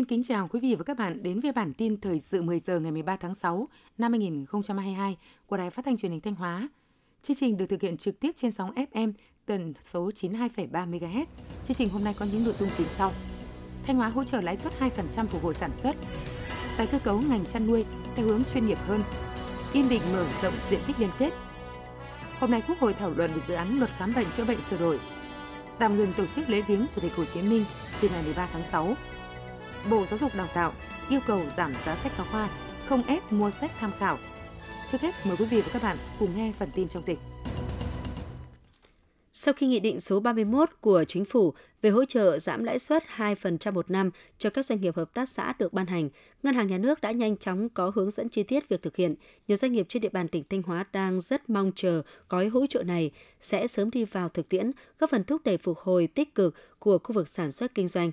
[0.00, 2.58] Xin kính chào quý vị và các bạn đến với bản tin thời sự 10
[2.58, 3.68] giờ ngày 13 tháng 6
[3.98, 5.16] năm 2022
[5.46, 6.68] của Đài Phát thanh Truyền hình Thanh Hóa.
[7.22, 9.12] Chương trình được thực hiện trực tiếp trên sóng FM
[9.46, 11.24] tần số 92,3 MHz.
[11.64, 13.12] Chương trình hôm nay có những nội dung chính sau.
[13.86, 15.96] Thanh Hóa hỗ trợ lãi suất 2% phục hồi sản xuất.
[16.76, 19.00] Tái cơ cấu ngành chăn nuôi theo hướng chuyên nghiệp hơn.
[19.72, 21.30] Yên Định mở rộng diện tích liên kết.
[22.38, 24.78] Hôm nay Quốc hội thảo luận về dự án luật khám bệnh chữa bệnh sửa
[24.78, 25.00] đổi.
[25.78, 27.64] Tạm ngừng tổ chức lễ viếng Chủ tịch Hồ Chí Minh
[28.00, 28.96] từ ngày 13 tháng 6
[29.88, 30.72] Bộ Giáo dục Đào tạo
[31.10, 32.48] yêu cầu giảm giá sách giáo khoa,
[32.86, 34.18] không ép mua sách tham khảo.
[34.90, 37.18] Trước hết, mời quý vị và các bạn cùng nghe phần tin trong tỉnh.
[39.32, 43.04] Sau khi Nghị định số 31 của Chính phủ về hỗ trợ giảm lãi suất
[43.16, 46.08] 2% một năm cho các doanh nghiệp hợp tác xã được ban hành,
[46.42, 49.14] Ngân hàng Nhà nước đã nhanh chóng có hướng dẫn chi tiết việc thực hiện.
[49.48, 52.66] Nhiều doanh nghiệp trên địa bàn tỉnh Thanh Hóa đang rất mong chờ gói hỗ
[52.66, 56.34] trợ này sẽ sớm đi vào thực tiễn, góp phần thúc đẩy phục hồi tích
[56.34, 58.10] cực của khu vực sản xuất kinh doanh.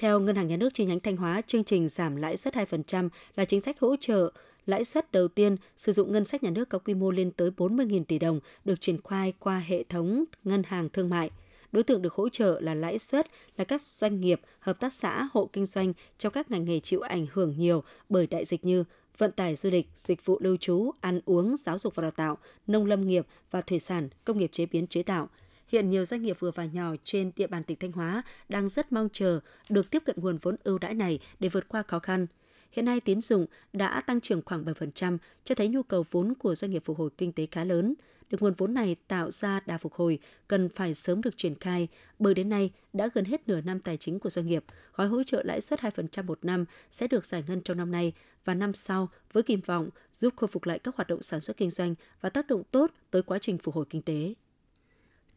[0.00, 3.08] Theo Ngân hàng Nhà nước chi nhánh Thanh Hóa, chương trình giảm lãi suất 2%
[3.36, 4.32] là chính sách hỗ trợ
[4.66, 7.50] lãi suất đầu tiên sử dụng ngân sách nhà nước có quy mô lên tới
[7.56, 11.30] 40.000 tỷ đồng được triển khai qua hệ thống ngân hàng thương mại.
[11.72, 13.26] Đối tượng được hỗ trợ là lãi suất
[13.56, 17.00] là các doanh nghiệp, hợp tác xã, hộ kinh doanh trong các ngành nghề chịu
[17.00, 18.84] ảnh hưởng nhiều bởi đại dịch như
[19.18, 22.38] vận tải du lịch, dịch vụ lưu trú, ăn uống, giáo dục và đào tạo,
[22.66, 25.28] nông lâm nghiệp và thủy sản, công nghiệp chế biến chế tạo–
[25.70, 28.92] Hiện nhiều doanh nghiệp vừa và nhỏ trên địa bàn tỉnh Thanh Hóa đang rất
[28.92, 32.26] mong chờ được tiếp cận nguồn vốn ưu đãi này để vượt qua khó khăn.
[32.72, 36.54] Hiện nay tín dụng đã tăng trưởng khoảng 7%, cho thấy nhu cầu vốn của
[36.54, 37.94] doanh nghiệp phục hồi kinh tế khá lớn.
[38.30, 41.88] Được nguồn vốn này tạo ra đà phục hồi, cần phải sớm được triển khai,
[42.18, 44.64] bởi đến nay đã gần hết nửa năm tài chính của doanh nghiệp.
[44.94, 48.12] Gói hỗ trợ lãi suất 2% một năm sẽ được giải ngân trong năm nay
[48.44, 51.56] và năm sau với kỳ vọng giúp khôi phục lại các hoạt động sản xuất
[51.56, 54.34] kinh doanh và tác động tốt tới quá trình phục hồi kinh tế.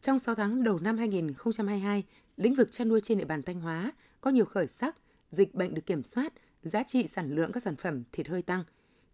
[0.04, 2.04] Trong 6 tháng đầu năm 2022,
[2.36, 4.96] lĩnh vực chăn nuôi trên địa bàn Thanh Hóa có nhiều khởi sắc,
[5.30, 8.64] dịch bệnh được kiểm soát, giá trị sản lượng các sản phẩm thịt hơi tăng.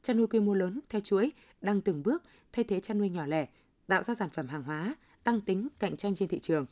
[0.02, 2.22] Chăn nuôi quy mô lớn theo chuỗi đang từng bước
[2.52, 3.46] thay thế chăn nuôi nhỏ lẻ,
[3.86, 4.94] tạo ra sản phẩm hàng hóa,
[5.24, 6.66] tăng tính cạnh tranh trên thị trường.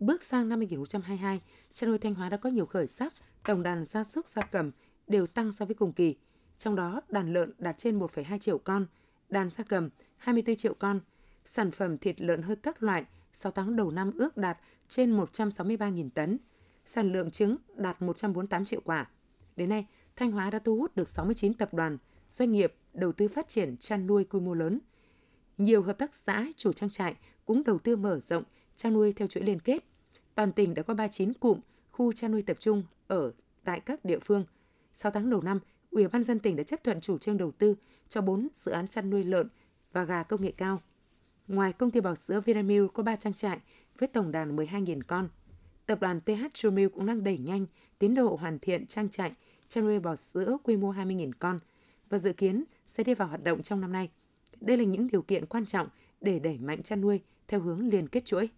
[0.00, 1.40] Bước sang năm 2022,
[1.72, 3.14] chăn nuôi Thanh Hóa đã có nhiều khởi sắc,
[3.44, 4.70] tổng đàn gia súc gia cầm
[5.06, 6.16] đều tăng so với cùng kỳ.
[6.58, 8.86] Trong đó, đàn lợn đạt trên 1,2 triệu con,
[9.28, 11.00] đàn gia cầm 24 triệu con,
[11.44, 14.58] sản phẩm thịt lợn hơi các loại– 6 tháng đầu năm ước đạt
[14.88, 16.38] trên 163.000 tấn,
[16.84, 19.10] sản lượng trứng đạt 148 triệu quả.
[19.56, 19.86] Đến nay,
[20.16, 21.98] Thanh Hóa đã thu hút được 69 tập đoàn,
[22.30, 24.80] doanh nghiệp đầu tư phát triển chăn nuôi quy mô lớn.
[25.58, 28.42] Nhiều hợp tác xã, chủ trang trại cũng đầu tư mở rộng
[28.76, 29.84] chăn nuôi theo chuỗi liên kết.
[30.34, 33.32] Toàn tỉnh đã có 39 cụm khu chăn nuôi tập trung ở
[33.64, 34.44] tại các địa phương.
[34.92, 37.74] 6 tháng đầu năm, Ủy ban dân tỉnh đã chấp thuận chủ trương đầu tư
[38.08, 39.48] cho 4 dự án chăn nuôi lợn
[39.92, 40.80] và gà công nghệ cao.
[41.50, 43.58] Ngoài công ty bò sữa Vinamilk có 3 trang trại
[43.98, 45.28] với tổng đàn 12.000 con,
[45.86, 47.66] tập đoàn TH Milk cũng đang đẩy nhanh
[47.98, 49.32] tiến độ hoàn thiện trang trại
[49.68, 51.58] chăn nuôi bò sữa quy mô 20.000 con
[52.10, 54.08] và dự kiến sẽ đi vào hoạt động trong năm nay.
[54.60, 55.88] Đây là những điều kiện quan trọng
[56.20, 58.48] để đẩy mạnh chăn nuôi theo hướng liên kết chuỗi.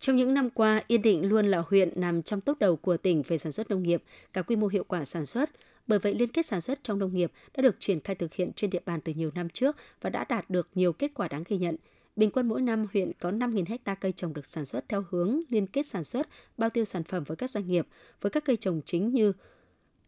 [0.00, 3.22] Trong những năm qua, Yên Định luôn là huyện nằm trong tốc đầu của tỉnh
[3.28, 5.50] về sản xuất nông nghiệp, cả quy mô hiệu quả sản xuất.
[5.86, 8.52] Bởi vậy, liên kết sản xuất trong nông nghiệp đã được triển khai thực hiện
[8.56, 11.44] trên địa bàn từ nhiều năm trước và đã đạt được nhiều kết quả đáng
[11.48, 11.76] ghi nhận–
[12.16, 15.40] Bình quân mỗi năm huyện có 5.000 hecta cây trồng được sản xuất theo hướng
[15.48, 17.86] liên kết sản xuất, bao tiêu sản phẩm với các doanh nghiệp,
[18.20, 19.32] với các cây trồng chính như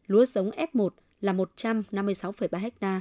[0.07, 0.89] lúa giống F1
[1.21, 3.01] là 156,3 ha,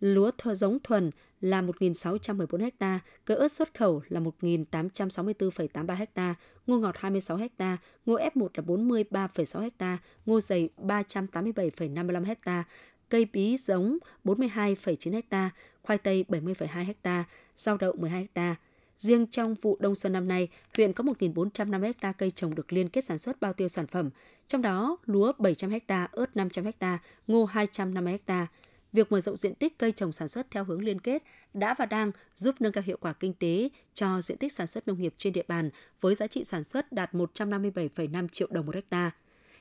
[0.00, 6.34] lúa giống thuần là 1.614 ha, cơ ớt xuất khẩu là 1.864,83 ha,
[6.66, 12.64] ngô ngọt 26 ha, ngô F1 là 43,6 ha, ngô dày 387,55 ha,
[13.08, 15.50] cây bí giống 42,9 ha,
[15.82, 17.24] khoai tây 70,2 ha,
[17.56, 18.56] rau đậu 12 ha.
[18.98, 22.88] Riêng trong vụ đông xuân năm nay, huyện có 1.450 ha cây trồng được liên
[22.88, 24.10] kết sản xuất bao tiêu sản phẩm,
[24.48, 28.46] trong đó lúa 700 ha, ớt 500 ha, ngô 250 ha.
[28.92, 31.22] Việc mở rộng diện tích cây trồng sản xuất theo hướng liên kết
[31.54, 34.88] đã và đang giúp nâng cao hiệu quả kinh tế cho diện tích sản xuất
[34.88, 35.70] nông nghiệp trên địa bàn
[36.00, 39.10] với giá trị sản xuất đạt 157,5 triệu đồng một hecta.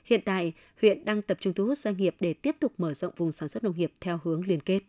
[0.06, 3.14] Hiện tại, huyện đang tập trung thu hút doanh nghiệp để tiếp tục mở rộng
[3.18, 4.80] vùng sản xuất nông nghiệp theo hướng liên kết.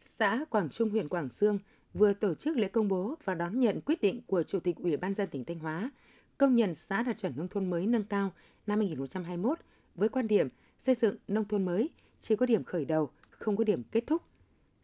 [0.00, 1.58] Xã Quảng Trung, huyện Quảng Sương
[1.94, 4.96] vừa tổ chức lễ công bố và đón nhận quyết định của Chủ tịch Ủy
[4.96, 5.90] ban dân tỉnh Thanh Hóa
[6.38, 8.32] công nhận xã đạt chuẩn nông thôn mới nâng cao
[8.66, 9.58] năm 2021
[9.94, 10.48] với quan điểm
[10.78, 11.90] xây dựng nông thôn mới
[12.20, 14.22] chỉ có điểm khởi đầu, không có điểm kết thúc.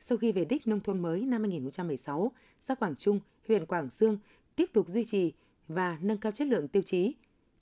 [0.01, 4.19] Sau khi về đích nông thôn mới năm 2016, xã Quảng Trung, huyện Quảng Sương
[4.57, 5.33] tiếp tục duy trì
[5.69, 7.15] và nâng cao chất lượng tiêu chí.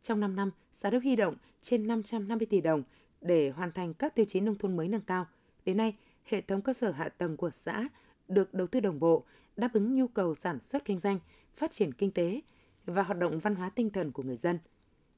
[0.03, 2.83] Trong 5 năm, xã đã huy động trên 550 tỷ đồng
[3.21, 5.27] để hoàn thành các tiêu chí nông thôn mới nâng cao.
[5.65, 5.95] Đến nay,
[6.25, 7.89] hệ thống cơ sở hạ tầng của xã
[8.29, 9.25] được đầu tư đồng bộ,
[9.57, 11.19] đáp ứng nhu cầu sản xuất kinh doanh,
[11.57, 12.41] phát triển kinh tế
[12.87, 14.59] và hoạt động văn hóa tinh thần của người dân.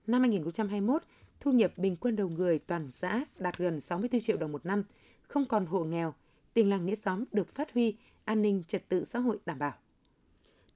[0.06, 1.02] Năm 2021,
[1.40, 4.82] thu nhập bình quân đầu người toàn xã đạt gần 64 triệu đồng một năm,
[5.22, 6.14] không còn hộ nghèo,
[6.54, 9.72] tình làng nghĩa xóm được phát huy, an ninh trật tự xã hội đảm bảo.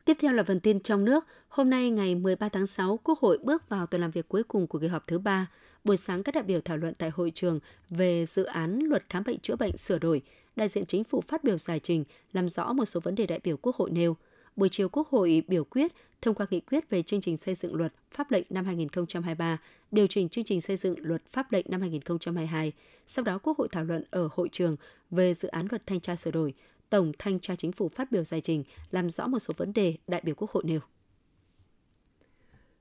[0.05, 1.27] Tiếp theo là phần tin trong nước.
[1.49, 4.67] Hôm nay ngày 13 tháng 6, Quốc hội bước vào tuần làm việc cuối cùng
[4.67, 5.51] của kỳ họp thứ ba.
[5.85, 7.61] Buổi sáng các đại biểu thảo luận tại hội trường
[7.91, 10.23] về dự án luật khám bệnh chữa bệnh sửa đổi.
[10.61, 13.41] Đại diện chính phủ phát biểu giải trình, làm rõ một số vấn đề đại
[13.45, 14.17] biểu Quốc hội nêu.
[14.57, 15.93] Buổi chiều Quốc hội biểu quyết
[16.23, 19.59] thông qua nghị quyết về chương trình xây dựng luật pháp lệnh năm 2023,
[19.91, 22.73] điều chỉnh chương trình xây dựng luật pháp lệnh năm 2022.
[23.07, 24.77] Sau đó Quốc hội thảo luận ở hội trường
[25.11, 26.55] về dự án luật thanh tra sửa đổi.
[26.91, 29.95] Tổng thanh tra chính phủ phát biểu giải trình, làm rõ một số vấn đề
[30.09, 30.81] đại biểu Quốc hội nêu.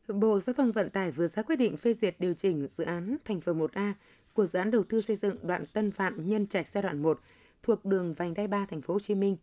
[0.08, 3.18] Bộ Giao thông Vận tải vừa ra quyết định phê duyệt điều chỉnh dự án
[3.26, 3.94] thành phần 1A
[4.34, 7.20] của dự án đầu tư xây dựng đoạn Tân Phạm Nhân Trạch giai đoạn 1
[7.64, 9.38] thuộc đường vành đai 3 thành phố Hồ Chí Minh.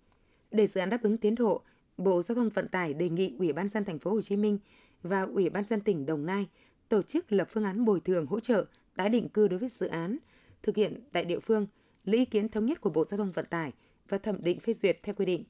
[0.51, 1.63] Để dự án đáp ứng tiến độ,
[1.97, 4.59] Bộ Giao thông Vận tải đề nghị Ủy ban dân thành phố Hồ Chí Minh
[5.03, 6.47] và Ủy ban dân tỉnh Đồng Nai
[6.89, 8.65] tổ chức lập phương án bồi thường hỗ trợ
[8.97, 10.19] tái định cư đối với dự án,
[10.63, 11.67] thực hiện tại địa phương,
[12.05, 13.73] lấy ý kiến thống nhất của Bộ Giao thông Vận tải
[14.09, 15.45] và thẩm định phê duyệt theo quy định,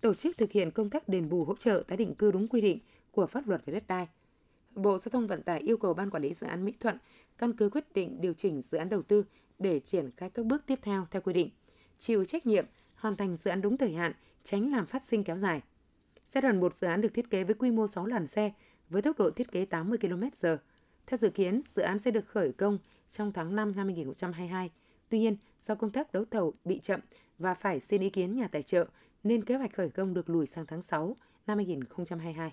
[0.00, 2.60] tổ chức thực hiện công tác đền bù hỗ trợ tái định cư đúng quy
[2.60, 2.78] định
[3.10, 4.08] của pháp luật về đất đai.
[4.74, 6.98] Bộ Giao thông Vận tải yêu cầu Ban Quản lý Dự án Mỹ Thuận
[7.38, 9.24] căn cứ quyết định điều chỉnh dự án đầu tư
[9.58, 11.50] để triển khai các bước tiếp theo theo quy định,
[12.02, 14.12] chịu trách nhiệm hoàn thành dự án đúng thời hạn,
[14.42, 15.60] tránh làm phát sinh kéo dài.
[16.32, 18.52] Giai đoạn 1 dự án được thiết kế với quy mô 6 làn xe
[18.88, 20.56] với tốc độ thiết kế 80 km/h.
[21.06, 22.78] Theo dự kiến, dự án sẽ được khởi công
[23.10, 24.70] trong tháng 5 năm 2022.
[25.08, 27.00] Tuy nhiên, do công tác đấu thầu bị chậm
[27.38, 28.86] và phải xin ý kiến nhà tài trợ
[29.24, 31.16] nên kế hoạch khởi công được lùi sang tháng 6
[31.46, 32.52] năm 2022.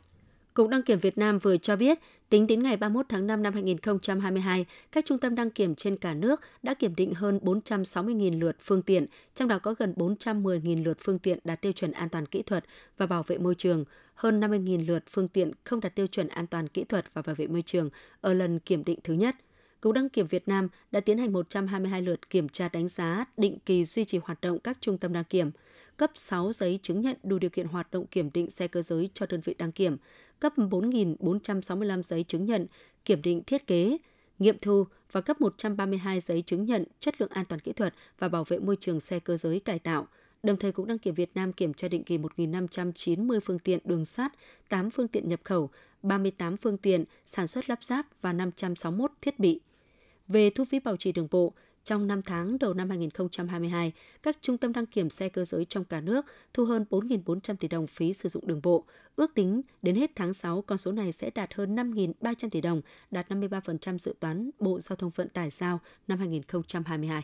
[0.60, 3.54] Cục Đăng kiểm Việt Nam vừa cho biết, tính đến ngày 31 tháng 5 năm
[3.54, 8.56] 2022, các trung tâm đăng kiểm trên cả nước đã kiểm định hơn 460.000 lượt
[8.60, 12.26] phương tiện, trong đó có gần 410.000 lượt phương tiện đạt tiêu chuẩn an toàn
[12.26, 12.66] kỹ thuật
[12.98, 16.48] và bảo vệ môi trường, hơn 50.000 lượt phương tiện không đạt tiêu chuẩn an
[16.48, 17.90] toàn kỹ thuật và bảo vệ môi trường
[18.22, 19.36] ở lần kiểm định thứ nhất.
[19.82, 23.58] Cục Đăng kiểm Việt Nam đã tiến hành 122 lượt kiểm tra đánh giá, định
[23.66, 25.52] kỳ duy trì hoạt động các trung tâm đăng kiểm,
[26.00, 29.10] cấp 6 giấy chứng nhận đủ điều kiện hoạt động kiểm định xe cơ giới
[29.14, 29.98] cho đơn vị đăng kiểm,
[30.40, 32.68] cấp 4.465 giấy chứng nhận
[33.06, 33.98] kiểm định thiết kế,
[34.40, 38.30] nghiệm thu và cấp 132 giấy chứng nhận chất lượng an toàn kỹ thuật và
[38.30, 40.08] bảo vệ môi trường xe cơ giới cải tạo.
[40.44, 44.06] Đồng thời, cũng Đăng kiểm Việt Nam kiểm tra định kỳ 1.590 phương tiện đường
[44.06, 44.34] sắt,
[44.70, 45.70] 8 phương tiện nhập khẩu,
[46.04, 49.60] 38 phương tiện sản xuất lắp ráp và 561 thiết bị.
[50.28, 51.54] Về thu phí bảo trì đường bộ,
[51.90, 53.94] trong 5 tháng đầu năm 2022,
[54.24, 57.68] các trung tâm đăng kiểm xe cơ giới trong cả nước thu hơn 4.400 tỷ
[57.68, 58.84] đồng phí sử dụng đường bộ.
[59.16, 62.82] Ước tính đến hết tháng 6, con số này sẽ đạt hơn 5.300 tỷ đồng,
[63.12, 67.24] đạt 53% dự toán Bộ Giao thông Vận tải giao năm 2022.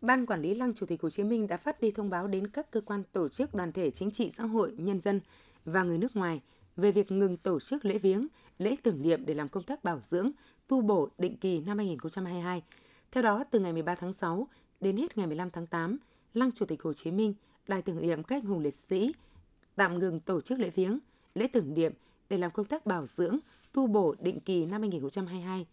[0.00, 2.46] Ban Quản lý Lăng Chủ tịch Hồ Chí Minh đã phát đi thông báo đến
[2.46, 5.20] các cơ quan tổ chức đoàn thể chính trị xã hội, nhân dân
[5.64, 6.40] và người nước ngoài
[6.76, 8.26] về việc ngừng tổ chức lễ viếng,
[8.58, 10.30] lễ tưởng niệm để làm công tác bảo dưỡng,
[10.68, 12.62] tu bổ định kỳ năm 2022
[13.12, 14.48] theo đó, từ ngày 13 tháng 6
[14.80, 15.98] đến hết ngày 15 tháng 8,
[16.34, 17.34] Lăng Chủ tịch Hồ Chí Minh,
[17.68, 19.12] Đài tưởng niệm các anh hùng liệt sĩ
[19.76, 20.98] tạm ngừng tổ chức lễ viếng,
[21.34, 21.92] lễ tưởng niệm
[22.28, 23.38] để làm công tác bảo dưỡng,
[23.72, 25.66] tu bổ định kỳ năm 2022.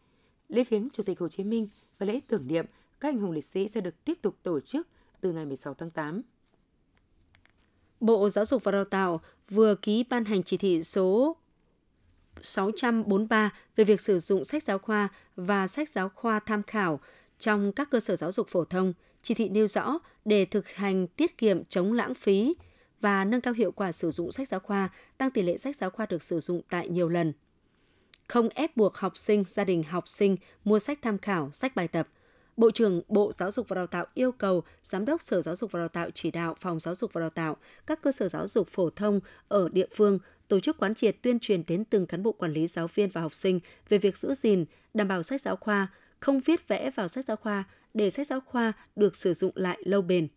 [0.50, 1.68] Lễ viếng Chủ tịch Hồ Chí Minh
[2.00, 2.66] và lễ tưởng niệm
[3.00, 4.88] các anh hùng liệt sĩ sẽ được tiếp tục tổ chức
[5.22, 6.22] từ ngày 16 tháng 8.
[8.00, 11.38] Bộ Giáo dục và Đào tạo vừa ký ban hành chỉ thị số
[12.42, 17.00] 643 về việc sử dụng sách giáo khoa và sách giáo khoa tham khảo
[17.40, 21.08] trong các cơ sở giáo dục phổ thông, chỉ thị nêu rõ để thực hành
[21.08, 22.56] tiết kiệm chống lãng phí
[23.02, 25.90] và nâng cao hiệu quả sử dụng sách giáo khoa, tăng tỷ lệ sách giáo
[25.90, 27.34] khoa được sử dụng tại nhiều lần.
[28.28, 31.88] Không ép buộc học sinh, gia đình học sinh mua sách tham khảo, sách bài
[31.88, 32.08] tập.
[32.58, 35.72] Bộ trưởng Bộ Giáo dục và Đào tạo yêu cầu Giám đốc Sở Giáo dục
[35.72, 38.48] và Đào tạo chỉ đạo Phòng Giáo dục và Đào tạo, các cơ sở giáo
[38.48, 42.24] dục phổ thông ở địa phương tổ chức quán triệt tuyên truyền đến từng cán
[42.24, 45.42] bộ quản lý giáo viên và học sinh về việc giữ gìn, đảm bảo sách
[45.42, 45.88] giáo khoa,
[46.26, 47.64] không viết vẽ vào sách giáo khoa
[47.94, 50.28] để sách giáo khoa được sử dụng lại lâu bền.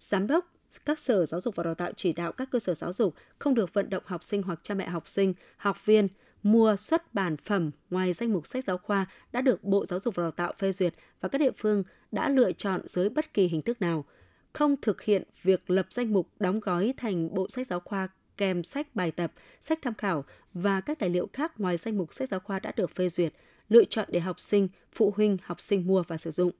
[0.00, 0.52] Giám đốc
[0.84, 3.54] các sở giáo dục và đào tạo chỉ đạo các cơ sở giáo dục không
[3.54, 6.08] được vận động học sinh hoặc cha mẹ học sinh, học viên
[6.42, 10.14] mua xuất bản phẩm ngoài danh mục sách giáo khoa đã được Bộ Giáo dục
[10.14, 13.48] và Đào tạo phê duyệt và các địa phương đã lựa chọn dưới bất kỳ
[13.48, 14.04] hình thức nào.
[14.52, 18.62] Không thực hiện việc lập danh mục đóng gói thành bộ sách giáo khoa kèm
[18.62, 22.28] sách bài tập, sách tham khảo và các tài liệu khác ngoài danh mục sách
[22.28, 23.32] giáo khoa đã được phê duyệt,
[23.68, 26.50] lựa chọn để học sinh, phụ huynh, học sinh mua và sử dụng.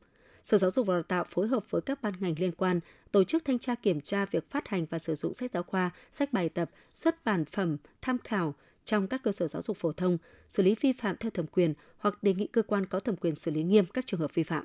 [0.43, 2.81] Sở Giáo dục và Đào tạo phối hợp với các ban ngành liên quan
[3.13, 5.91] tổ chức thanh tra kiểm tra việc phát hành và sử dụng sách giáo khoa,
[6.13, 9.93] sách bài tập, xuất bản phẩm, tham khảo trong các cơ sở giáo dục phổ
[9.93, 13.17] thông, xử lý vi phạm theo thẩm quyền hoặc đề nghị cơ quan có thẩm
[13.17, 14.65] quyền xử lý nghiêm các trường hợp vi phạm.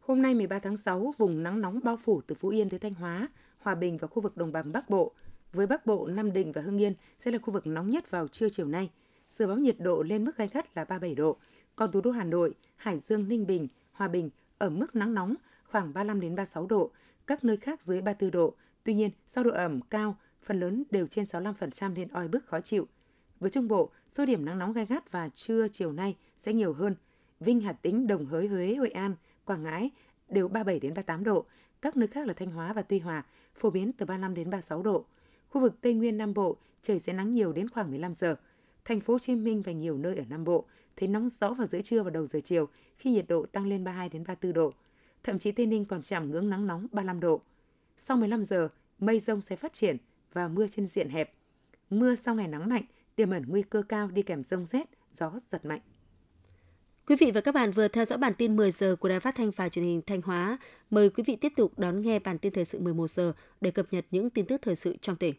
[0.00, 2.94] Hôm nay 13 tháng 6, vùng nắng nóng bao phủ từ Phú Yên tới Thanh
[2.94, 5.12] Hóa, Hòa Bình và khu vực đồng bằng Bắc Bộ–
[5.52, 8.28] với Bắc Bộ, Nam Định và Hưng Yên sẽ là khu vực nóng nhất vào
[8.28, 8.90] trưa chiều nay.
[9.28, 11.36] Dự báo nhiệt độ lên mức gai gắt là 37 độ.
[11.76, 15.34] Còn thủ đô Hà Nội, Hải Dương, Ninh Bình, Hòa Bình ở mức nắng nóng
[15.64, 16.90] khoảng 35 đến 36 độ,
[17.26, 18.54] các nơi khác dưới 34 độ.
[18.84, 22.60] Tuy nhiên, do độ ẩm cao, phần lớn đều trên 65% nên oi bức khó
[22.60, 22.86] chịu.
[23.40, 26.72] Với Trung Bộ, số điểm nắng nóng gai gắt và trưa chiều nay sẽ nhiều
[26.72, 26.94] hơn.
[27.40, 29.90] Vinh, Hà Tĩnh, Đồng Hới, Huế, Hội An, Quảng Ngãi
[30.28, 31.44] đều 37 đến 38 độ.
[31.82, 34.82] Các nơi khác là Thanh Hóa và Tuy Hòa phổ biến từ 35 đến 36
[34.82, 35.04] độ.
[35.48, 38.36] Khu vực Tây Nguyên Nam Bộ trời sẽ nắng nhiều đến khoảng 15 giờ.
[38.88, 40.64] Thành phố Hồ Chí Minh và nhiều nơi ở Nam Bộ
[40.96, 42.68] thấy nóng rõ vào giữa trưa và đầu giờ chiều
[42.98, 44.72] khi nhiệt độ tăng lên 32 đến 34 độ.
[45.22, 47.40] Thậm chí Tây Ninh còn chạm ngưỡng nắng nóng 35 độ.
[47.96, 48.68] Sau 15 giờ,
[48.98, 49.96] mây rông sẽ phát triển
[50.32, 51.34] và mưa trên diện hẹp.
[51.90, 52.84] Mưa sau ngày nắng mạnh
[53.16, 55.80] tiềm ẩn nguy cơ cao đi kèm rông rét, gió giật mạnh.
[57.06, 59.34] Quý vị và các bạn vừa theo dõi bản tin 10 giờ của Đài Phát
[59.34, 60.58] thanh và Truyền hình Thanh Hóa.
[60.90, 63.86] Mời quý vị tiếp tục đón nghe bản tin thời sự 11 giờ để cập
[63.90, 65.34] nhật những tin tức thời sự trong tỉnh.